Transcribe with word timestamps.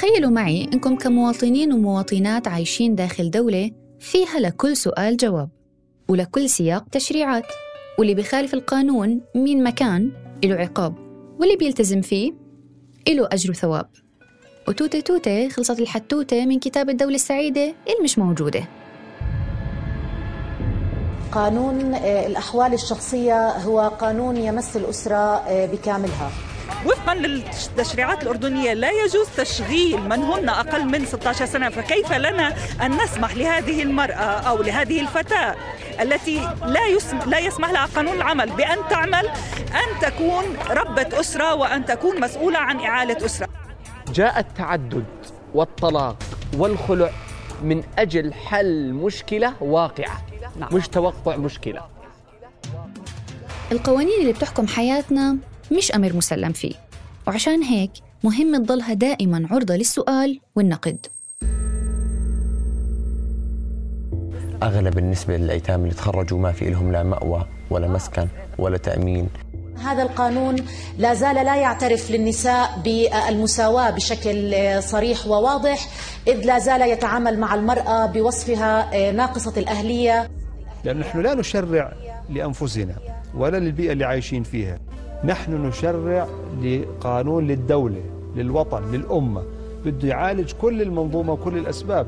تخيلوا 0.00 0.30
معي 0.30 0.64
إنكم 0.74 0.96
كمواطنين 0.96 1.72
ومواطنات 1.72 2.48
عايشين 2.48 2.94
داخل 2.94 3.30
دولة 3.30 3.70
فيها 3.98 4.40
لكل 4.40 4.76
سؤال 4.76 5.16
جواب 5.16 5.48
ولكل 6.08 6.48
سياق 6.48 6.84
تشريعات 6.92 7.44
واللي 7.98 8.14
بيخالف 8.14 8.54
القانون 8.54 9.20
مين 9.34 9.64
مكان 9.64 10.12
له 10.44 10.54
عقاب 10.54 10.94
واللي 11.40 11.56
بيلتزم 11.56 12.00
فيه 12.00 12.32
له 13.08 13.28
أجر 13.32 13.50
وثواب 13.50 13.88
وتوتة 14.68 15.00
توتة 15.00 15.48
خلصت 15.48 15.80
الحتوتة 15.80 16.46
من 16.46 16.58
كتاب 16.58 16.90
الدولة 16.90 17.14
السعيدة 17.14 17.62
اللي 17.62 18.04
مش 18.04 18.18
موجودة. 18.18 18.64
قانون 21.32 21.94
آه، 21.94 22.26
الأحوال 22.26 22.74
الشخصية 22.74 23.48
هو 23.48 23.80
قانون 23.80 24.36
يمس 24.36 24.76
الأسرة 24.76 25.16
آه، 25.16 25.66
بكاملها. 25.66 26.49
وفقا 26.86 27.14
للتشريعات 27.14 28.22
الأردنية 28.22 28.72
لا 28.72 28.90
يجوز 28.90 29.28
تشغيل 29.36 30.00
من 30.00 30.22
هن 30.22 30.48
أقل 30.48 30.84
من 30.84 31.04
16 31.06 31.46
سنة 31.46 31.68
فكيف 31.68 32.12
لنا 32.12 32.54
أن 32.82 32.96
نسمح 32.96 33.36
لهذه 33.36 33.82
المرأة 33.82 34.14
أو 34.48 34.62
لهذه 34.62 35.00
الفتاة 35.00 35.56
التي 36.00 36.48
لا 36.66 36.86
يسمح, 36.86 37.26
لا 37.26 37.38
يسمح 37.38 37.70
لها 37.70 37.86
قانون 37.86 38.16
العمل 38.16 38.50
بأن 38.50 38.78
تعمل 38.90 39.28
أن 39.58 40.00
تكون 40.00 40.44
ربة 40.70 41.20
أسرة 41.20 41.54
وأن 41.54 41.84
تكون 41.84 42.20
مسؤولة 42.20 42.58
عن 42.58 42.80
إعالة 42.80 43.26
أسرة 43.26 43.48
جاء 44.12 44.38
التعدد 44.38 45.04
والطلاق 45.54 46.16
والخلع 46.56 47.10
من 47.62 47.82
أجل 47.98 48.34
حل 48.34 48.92
مشكلة 48.92 49.54
واقعة 49.60 50.22
نعم. 50.56 50.68
مش 50.74 50.88
توقع 50.88 51.36
مشكلة 51.36 51.80
القوانين 53.72 54.20
اللي 54.20 54.32
بتحكم 54.32 54.66
حياتنا 54.66 55.36
مش 55.76 55.92
أمر 55.92 56.16
مسلم 56.16 56.52
فيه. 56.52 56.74
وعشان 57.26 57.62
هيك 57.62 57.90
مهم 58.24 58.64
تضلها 58.64 58.94
دائما 58.94 59.48
عرضة 59.50 59.76
للسؤال 59.76 60.40
والنقد. 60.56 61.06
أغلب 64.62 64.98
النسبة 64.98 65.36
للأيتام 65.36 65.82
اللي 65.82 65.94
تخرجوا 65.94 66.38
ما 66.38 66.52
في 66.52 66.70
لهم 66.70 66.92
لا 66.92 67.02
مأوى 67.02 67.46
ولا 67.70 67.88
مسكن 67.88 68.28
ولا 68.58 68.76
تأمين. 68.76 69.28
هذا 69.84 70.02
القانون 70.02 70.56
لا 70.98 71.14
زال 71.14 71.34
لا 71.34 71.56
يعترف 71.56 72.10
للنساء 72.10 72.80
بالمساواة 72.84 73.90
بشكل 73.90 74.54
صريح 74.82 75.26
وواضح 75.26 75.88
إذ 76.28 76.46
لا 76.46 76.58
زال 76.58 76.82
يتعامل 76.82 77.38
مع 77.38 77.54
المرأة 77.54 78.06
بوصفها 78.06 79.12
ناقصة 79.12 79.52
الأهلية. 79.56 80.30
لأن 80.84 80.98
نحن 80.98 81.20
لا 81.20 81.34
نشرع 81.34 81.92
لأنفسنا 82.30 82.96
ولا 83.34 83.56
للبيئة 83.56 83.92
اللي 83.92 84.04
عايشين 84.04 84.42
فيها. 84.42 84.78
نحن 85.24 85.66
نشرع 85.66 86.28
لقانون 86.62 87.46
للدولة 87.46 88.02
للوطن 88.36 88.92
للأمة. 88.92 89.42
بده 89.84 90.08
يعالج 90.08 90.52
كل 90.52 90.82
المنظومة 90.82 91.32
وكل 91.32 91.58
الأسباب. 91.58 92.06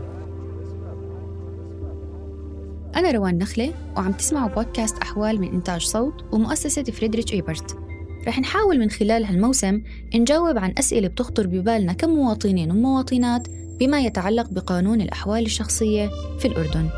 أنا 2.97 3.11
روان 3.11 3.39
نخلة 3.39 3.73
وعم 3.97 4.13
تسمعوا 4.13 4.49
بودكاست 4.49 4.99
أحوال 4.99 5.41
من 5.41 5.49
إنتاج 5.49 5.81
صوت 5.81 6.25
ومؤسسة 6.33 6.83
فريدريتش 6.83 7.33
إيبرت. 7.33 7.77
رح 8.29 8.39
نحاول 8.39 8.79
من 8.79 8.91
خلال 8.91 9.25
هالموسم 9.25 9.83
نجاوب 10.15 10.59
عن 10.59 10.75
أسئلة 10.79 11.09
بتخطر 11.09 11.47
ببالنا 11.47 11.93
كمواطنين 11.93 12.71
ومواطنات 12.71 13.49
بما 13.81 14.01
يتعلق 14.01 14.51
بقانون 14.51 15.01
الأحوال 15.01 15.47
الشخصية 15.47 16.11
في 16.39 16.49
الأردن. 16.49 16.89